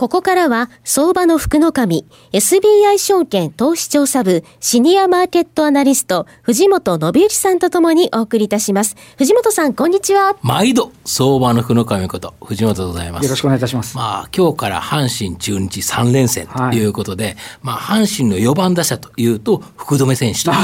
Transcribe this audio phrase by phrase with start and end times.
[0.00, 8.96] ここからは、相場の福の神、SBI 証券投資調査部、シニアマーケットアナリスト、藤本信之さんとともにお送りいたします。
[9.18, 10.36] 藤本さん、こんにちは。
[10.40, 13.24] 毎度、相場の福の神こと、藤本でございます。
[13.24, 13.94] よろしくお願いいたします。
[13.94, 20.56] まあ、今日から阪神中日3連戦ということで、はい、まあ、阪神の4番打者というと、福留選手という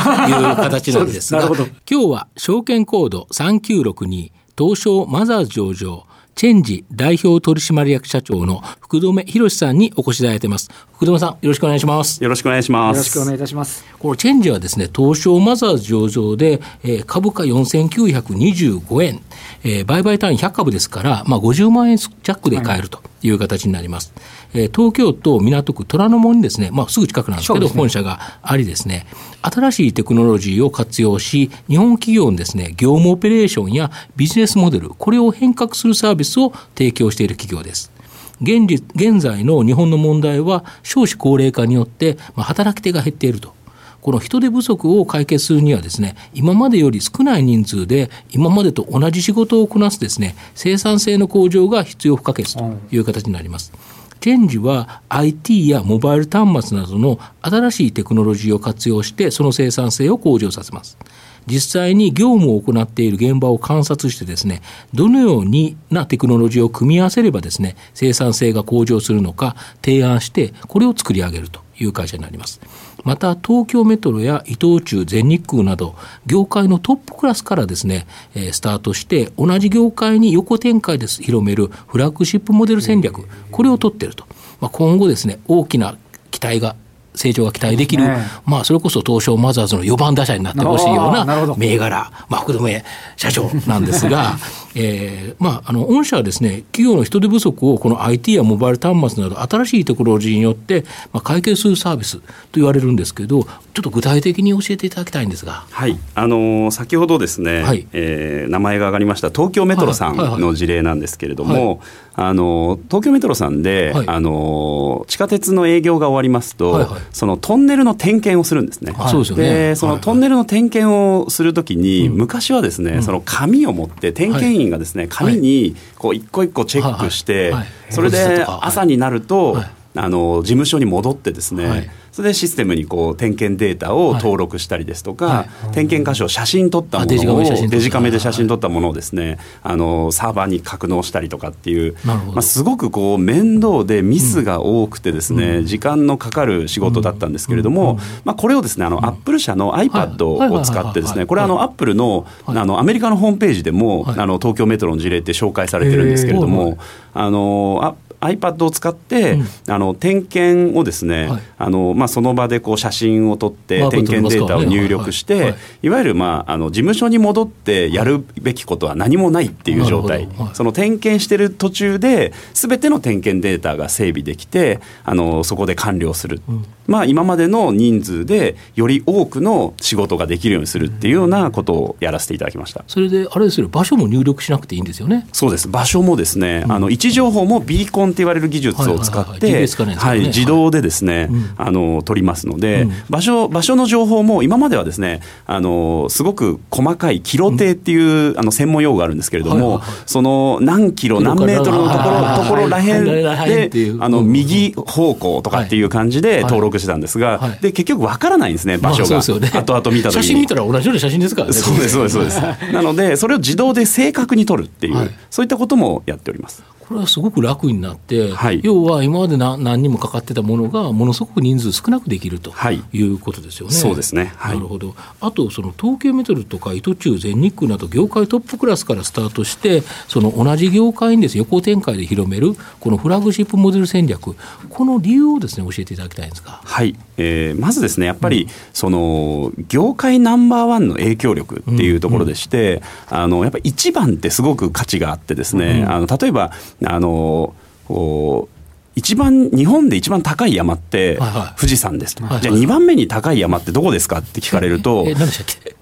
[0.57, 6.06] 形 なんですが、す今日は証券コード3962、東証マザーズ上場、
[6.37, 10.69] チェンジ代表取締役社長の福留博さんにお越しいただいてます。
[10.93, 12.23] 福留さん、よろしくお願いします。
[12.23, 12.97] よろしくお願いします。
[12.99, 13.87] よろしくお願いいたします。
[13.99, 19.23] このチェンジはですね、東証マザーズ上場で、えー、株価4925円、
[19.65, 24.13] えー、売買単位100株ですから、まあ、50万円弱で買えるという形になります。
[24.15, 29.07] はいえ東京都港区虎ノ門にですね、まあ、すぐ近くなんですけど、ね、本社がありですね、
[29.43, 37.93] 新しいテクノロジーを活用し、日本企業のですね、業務オペレーションやビジネスモデル、これを変革するサービスを提供している企業です。
[38.41, 43.55] 現現在の日本の問題は少子高齢化によって、まあ、働き手が減っていると。
[44.03, 53.73] この人手不足を解決するにはですね、今までより少ない人数で、今までと同じ仕事をこなすですね、生産性の向上が必要不可欠という形になります。
[53.91, 60.99] うんチェンジは IT やモバイル端末などの新しいテクノロジーを活用してその生産性を向上させます。
[61.47, 69.55] 実際に業務を行っている現場を観察してですね、どのようになテクノロジーを組み合わせればですね、生産性が向上するのか
[69.85, 72.61] 提案して、これを作り上げるという会社になります。
[73.07, 75.95] また東京メトロや伊藤忠全日空など
[76.27, 78.05] 業界のトップクラスからですね、
[78.35, 81.23] えスタートして同じ業界に横展開です。
[81.23, 83.29] 広めるフラッグシップモデル戦略。
[83.53, 84.27] これを取っていると、
[84.61, 85.97] まあ、今後ですね大きな
[86.33, 86.75] 期待が
[87.17, 92.85] 成長が期待できる、ね、まあ、それこそ東証マザーズの4番打者になってほしいような銘柄、まあ、福留
[93.17, 94.37] 社長なんですが、
[94.77, 102.23] えーまあ、あの御社はですね、企業の人手不足をこの IT やモバイル端末など新しいテクノロジーによって、まあ、解決するサービスと
[102.55, 103.49] 言われるんですけど、ちょ
[103.81, 105.65] っと具体的に教えていただきたいんですが。
[105.71, 111.81] はい、あのー、先ほどですね、はい、えー、名前が挙がりました東京メトロさんの事例なんですけれども、
[112.15, 118.93] あの東京メトロさんで、はい、あの地下鉄の営業が終わりますと、はいはい、そのトンネルの点検をするんですね。
[118.93, 127.55] はい、でそのトンネルの点検をするときに、昔はですね、うん、その紙を持って点検員がですね、紙にこう一個一個チェックして、
[127.91, 129.57] それで朝になると、
[129.97, 135.37] あの事務所に戻ってですね、それでシステムにこう点検データを登録したりですとか、はい。
[135.37, 156.79] はい、点検箇所を写真撮ったものをデジカメで写真撮ったものをですね、あのサーバーに格納したりとかっていう、まあ、すごくこう面倒でミスが多くてですね、うん、時間のかかる仕事だったんですけれども、まあ、これをですねあのアップル社の iPad を使ってですねこれあのアップルのあのアメリカのホームページでも、あの東京メトロの事例って紹介されてるんですけれども、
[157.13, 165.89] あのあ iPad を使って、うん、あの点検をですね、はい、あのまあ、その場でこう写真を撮って点検データを入力して、い。
[165.89, 182.85] わゆる、まあ、あの事務所に戻ってやるべきことは何もないっていう状態、はい、その点検してる途中ですべての点検データが整備できてあのそこで完了する、うん、まあ、今までの人数でより多くの仕事ができるようにするっていうようなことをやらせていただきました。
[182.87, 185.27] それであれですよ場所も入力しなくていいんですよね。
[185.33, 185.69] そうです。
[185.69, 211.53] 場所もですね、うん、あの位置情報もビーコンって言われる技術を使って、はい、自動でですね、あの取りますので、場所場所の情報も今まではですね、あのすごく細かいキロ定っていう、あの専門用語があるんですけれども、その何キロ何メートルのところところらへんで、あの右方向とかっていう感じで登録してたんですが、で結局わからないんですね場所が、後々見た時に写真見たら同じような写真ですからね。
[211.53, 212.41] そうですそうですそうです。
[212.73, 216.63] なのでそれを自動で正確に撮るっていう、そういったこともやっております。
[216.89, 222.53] これはすごく楽になって、はい、要は今まで何何人もかかってたものがものすごく人数少なくできると
[222.93, 223.07] い。
[223.07, 223.73] うことですよね。
[223.73, 224.95] そうですね、はい、なるほど。
[225.21, 234.37] あとその東京メトロとか伊藤忠全日空など業界トップクラスからスタートしてその同じ業界にです横展開で広めるこのフラッグシップモデル戦略。
[234.71, 236.61] この理由をですね教えていただきたいんですか。
[236.65, 246.53] はい、えー、まずですねやっぱり、うん、その業界ナンバーワンの影響力っていうところでして、うんうん、あのやっぱり一番ってすごく価値があってですね、あの例えば
[246.85, 247.55] あの
[247.87, 248.57] こう
[248.97, 251.19] 一番日本で一番高い山って
[251.59, 255.05] 富士山ですと、はいはい、じゃあ2番目に高い山ってどこですかって聞かれると、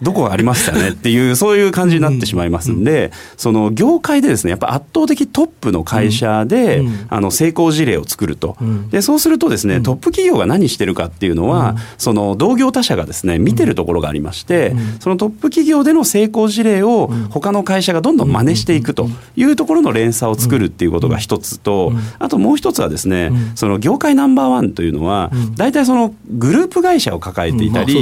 [0.04, 8.56] どこがありましたねっていうそういう感じになってしまいますんで、その業界でですねやっぱ圧倒的トップの会社で、あの成功事例を作ると、
[8.90, 27.94] でそうするとですねトップ企業が何してるかっていうのは、その同業他社がですね見てるところがありまして、そのトップ企業での成功事例を他の会社がどんどん真似していくというところの連鎖を作るっていうことが一つと、あともう一つはですね、その業界ナンバーワンというのは、大体そのグループ会社を抱えていたり、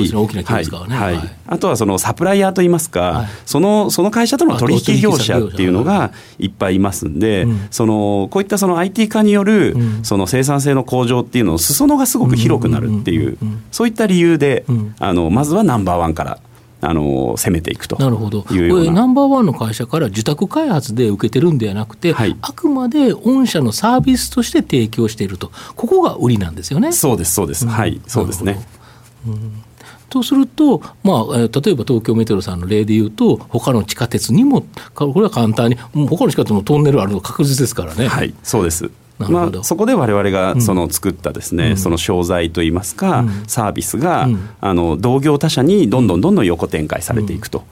[0.97, 1.17] はい。
[1.47, 13.39] あとはそのサプライヤーといいますか、そのその会社との取引業者っていうのがいっぱいいますんで、そのこういったその IT 化によるその生産性の向上っていうのを裾野がすごく広くなるっていう、
[13.71, 14.65] そういった理由で、
[14.99, 16.39] あのまずはナンバーワンから。
[16.85, 18.43] あの攻めていくとなるほど。
[18.43, 25.53] これナンバーワンの会社から受託開発で受けてるんではなくて、はい、あくまで御社のサービスとして提供していると。
[25.77, 26.91] ここが売りなんですよね。
[26.91, 28.59] そうですそうです、うん、はいそうですね、
[29.29, 29.63] うん、
[30.13, 38.09] とすると、まあ、例えば東京メトロさんの例でいうと他の地下鉄にもこれは簡単に他の地下鉄もトンネルあるの確実ですからね。
[38.09, 38.91] はいそうです。
[39.19, 47.65] まあ、そこで我々がその作ったですね、うん、その商材といいますか、うん、サービスが、うん、あの同業他社にどんどんどんどん横展開されていくと。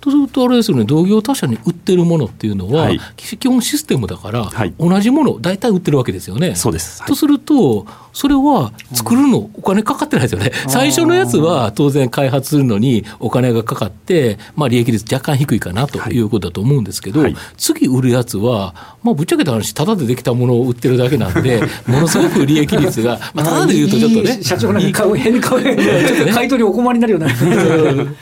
[0.00, 6.54] とするとあれですよね同業他社に売ってるものっていうのは、はい、基本システムだから、はい、同じもの大体売ってるわけですよね。
[6.54, 10.50] そうです、はい、とするとそれは作るのお金かかってないですよね。
[10.68, 16.18] 最初のやつは当然開発するのにお金がかかって、まあ、利益率若干低いかなとい。
[16.20, 17.22] うことだと思うんですけど、
[17.58, 24.38] 次売るやつは、まあ、ぶっちゃけた話ただでできたものを売ってるだけなんでものすごく利益率が、 まあ、ただで言うとちょっとね。
[24.42, 25.76] 社長なんか買う変買う
[26.32, 27.28] 買い取りお困りになるような。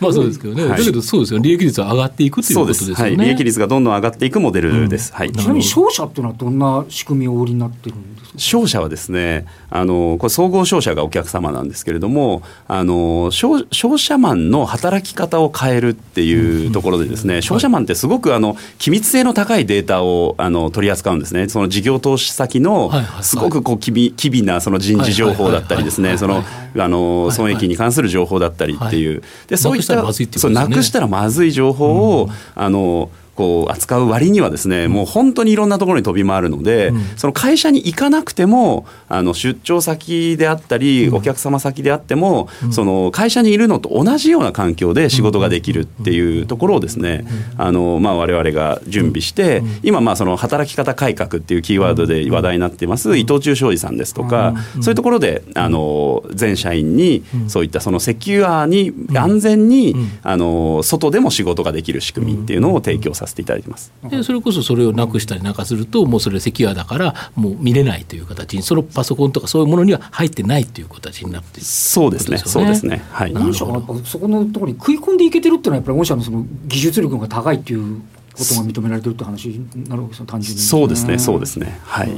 [0.00, 3.16] まあそうですけどね、だけどそうですよ、利益率は上がっていくということですよね。
[3.16, 5.12] 利益率がどんどん上がっていくモデルです。
[5.14, 8.38] はい、ちなみに商社っていうのはどんな仕組みをお売りになってるんですか？
[8.38, 9.37] 商社はですね、
[9.70, 21.48] あのこれ総合商社がお客様なんですけれども、あの商商社マンの働き方を変えるっていうところでですね、商社マンってすごくあの機密性の高いデータをあの取り扱うんですね。
[21.48, 22.90] その事業投資先の
[23.22, 26.42] すごくこう機微機微なその人事情報だったりですね、その
[26.76, 47.24] あの損益に関する情報だったりっていう、でそういったそうなくしたらまずい情報を、あのこう扱う割にはですね、もう本当にいろんなところに飛び回るので、その会社に行かなくてもあの出張先であったり、お客様先であっても、その会社にいるのと同じような環境で仕事ができるっていうところをですね、
[47.56, 59.94] あのまあ我々が準備して、今まあその働き方改革っていうキーワードで話題になっています伊藤忠商事さんですとか、そういうところであの全社員にそういったそのセキュアに安全に
[60.24, 63.92] あの外でも仕事ができる仕組みっていうのを提供させていただいてます。
[64.04, 72.38] でそれこそそれをなくしたりなんかするともうそれセキュアだからもう見れないという形にそのパソコンとかそういうものには入ってないという形になってそうですね。
[72.38, 73.02] そうですね。
[73.10, 73.32] はい。
[73.32, 78.00] 御社がやっぱそこのところに食い込んでいけてるっていうのはやっぱり御社のその技術力が高いっていう
[78.32, 81.18] ことが認められてるって話になるわけですよ単純に、そうですね。
[81.18, 81.78] そうですね。
[81.84, 82.10] はい、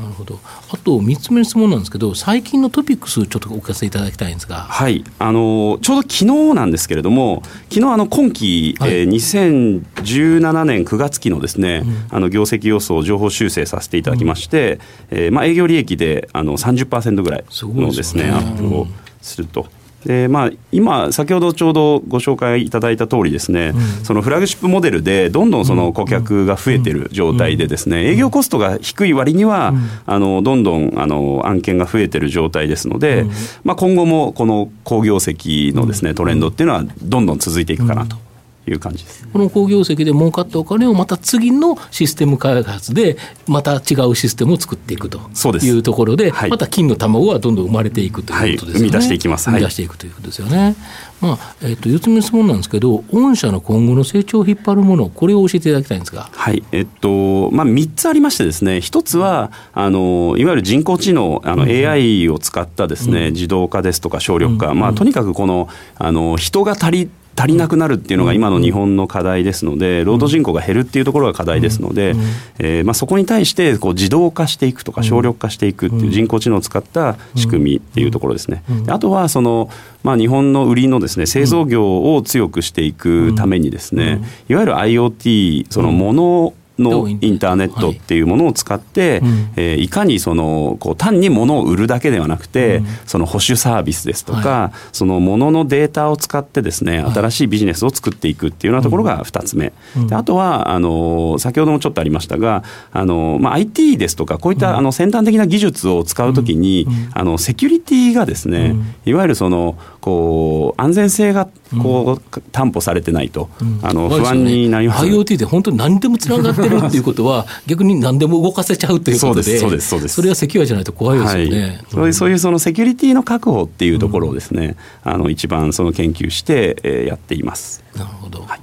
[0.00, 0.38] なるほど。
[0.70, 4.56] あと3つ目の質問なんですけど最近のトピックスちょっとお聞かせいただきたいんですが。
[4.56, 5.04] はい。
[5.18, 18.86] あのちょうど昨日なんですけれども昨日あの今期、はい、えー、2017年9月期のですね、うん、あの業績予想を情報修正させていただきまして、うん、えー、まあ、営業利益であの30%ぐらいのですね、ね、アップを
[19.22, 19.66] すると。
[20.06, 29.74] でまあ、今、先ほどちょうどご紹介いただいた通りですね、うん、そのフラグシップモデルでどんどんその顧客が増えてる状態でですね、営業コストが低い割には、
[30.06, 33.24] あのどんどんあの案件が増えてる状態ですので、
[33.64, 38.25] まあ、今後もこの好業績のですねトレンドっていうのはどんどん続いていくかなと。
[38.66, 39.28] いう感じです。
[39.32, 45.20] この好業績で儲かったお金をまた次のシステム開発でまた違うシステムを作っていくと
[45.62, 50.76] いうところで、はい、また金の卵はどんどん生まれていくということですね、はい、生み出していきます、生み出していくということですよね。
[51.20, 56.62] まあえーと、4つ目の質問なんですけど、御社の今後の成長を引っ張るもの、これを教えていただきたいんですが、はい。
[56.72, 58.76] えっとまあ、3つありまして、ですね。
[58.78, 72.14] 1つはあのいわゆる人工知能、あの AI を使ったですね、うん、自動化ですとか省力化、うん、まあ、とにかくこのあの人が足り足りなくなるっていうのが今の日本の課題ですので、労働人口が減るっていうところが課題ですので、
[72.58, 78.62] えーまあ、そこに対してこう自動化していくとか省力化していくっていう人工知能を使った仕組みっていうところですね。
[78.88, 79.70] あとはその、
[80.02, 87.90] まあ、日本の売りのですね製造業を強くしていくためにですね、いわゆる IoT そのもののインターネット？
[87.90, 89.30] っていうものを使って、はい。
[89.56, 111.48] えー、いかにそのこう単に物を売るだけではなくて、うん、その保守サービスですとか、はい、その物のデータを使ってですね新しいビジネスを作っていくっていうようなところが2つ目、うん、であとはあの先ほどもちょっとありましたがあの、まあ、IT ですとかこういったあの先端的な技術を使うときに、あのセキュリティがですね、いわゆるそのこう安全性が
[111.82, 113.48] こう担保されてないと、
[113.82, 127.82] あの不安になります、ね、IoT で本当に何でもつながってるっていうことは逆に何でも動かせちゃうということでそうですそうですそれはセキュアじゃないと怖いですよね、はい、そういうそのセキュリティの確保っていうところをですね、あの一番その研究して、えー、やっています。
[127.94, 128.60] なるほど、はい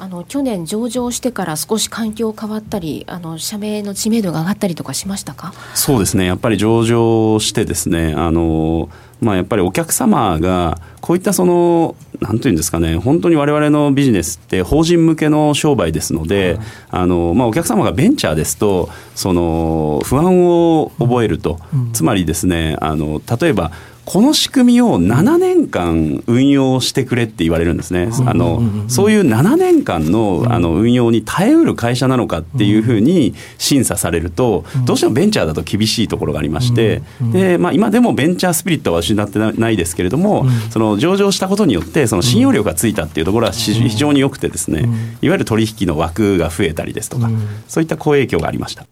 [0.00, 5.52] あの去年上場してから少し環境変わったりあの社名の知名度が上がったりとかしましたか？
[5.74, 6.24] そうですね。
[6.24, 8.88] やっぱり上場してですねあの
[9.20, 21.60] まあ、やっぱりお客様がこういったそのなんていうんですかね本当に我々のビジネスって法人向けの商売ですので、あのまあ、お客様がベンチャーですとその不安を覚えると、
[21.92, 23.72] つまりですねあの例えば
[24.10, 28.08] この仕組みを7年間運用してくれって言われるんですね。
[28.26, 44.88] あのそういう7年間のあの運用に耐えうる会社なのかっていうふうに審査されると、どうしてもベンチャーだと厳しいところがありまして、でまあ、今でもベンチャースピリットは失ってないですけれども、その上場したことによってその信用力がついたっていうところは非常に良くてですね、
[45.22, 47.30] いわゆる取引の枠が増えたりですとか、
[47.68, 48.88] そういった好影響がありました。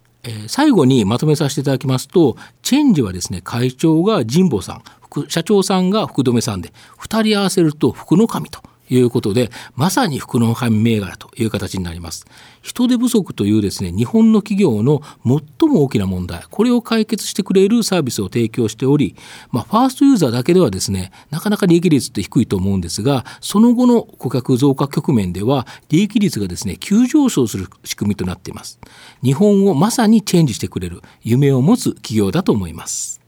[0.46, 4.82] 最後にまとめさせていただきますとチェンジはですね会長が神保さん
[5.28, 8.60] 社長さんが福留さんで2人合わせると福の神と
[8.94, 12.26] いうことでまさに福の神銘柄という形になります。
[12.62, 16.42] 人手不足というですね日本の企業の最も大きな問題。
[16.50, 19.16] これを解決してくれるサービスを提供しており、
[19.50, 28.80] まあ、ファーストユーザーだけではですねなかなか利益率って低いと思うんですがその後の顧客増加局面では利益率がですね急上昇する仕組みとなっています。
[29.22, 33.20] 日本をまさにチェンジしてくれる夢を持つ企業だと思います。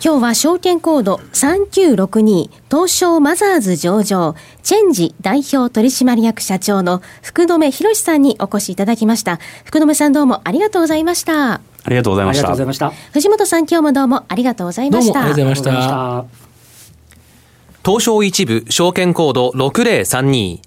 [0.00, 9.40] 今日は証券コード3962東証マザーズ上場チェンジ代表取締役社長の福留博さんにお越しいただきました。
[9.64, 11.54] 福留さんどうもありがとうございました。
[11.54, 12.40] ありがとうございまし
[12.78, 12.90] た。
[13.12, 15.20] 藤本さん今日もどうもありがとうございました。
[15.20, 16.24] ありがとうございました。
[17.84, 20.60] 東証一部証券コード6032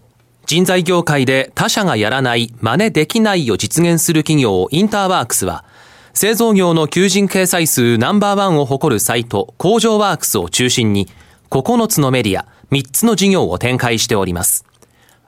[0.46, 5.64] 人材業界で他社がやらない真似できないを実現する企業インターワークスは
[6.14, 11.08] 製造業の求人掲載数ナンバーワンを誇るサイト工場ワークスを中心に
[11.50, 14.66] 9つのメディア3つの事業を展開しております。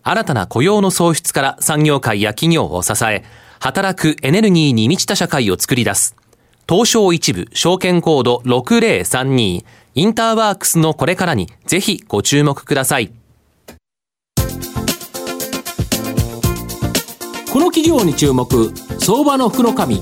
[0.04, 3.24] 新たな雇用の創出から産業界や企業を支え、
[3.60, 6.16] 働くエネルギーに満ちた社会を作り出す。
[6.68, 13.12] 東証一部証券コード6032インターワークスのこれからにぜひご注目ください。
[17.52, 20.02] この企業に注目、相場の福の神。